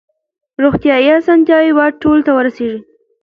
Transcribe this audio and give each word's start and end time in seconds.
روغتیايي 0.63 1.09
اسانتیاوې 1.19 1.71
باید 1.77 1.99
ټولو 2.01 2.21
ته 2.25 2.31
ورسیږي. 2.35 2.79